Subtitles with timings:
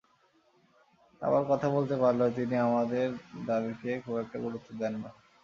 [1.21, 3.07] আবার কথা বলতে পারলেও তিনি আমাদের
[3.45, 5.09] দাবিকে খুব একটা গুরুত্ব দেন না।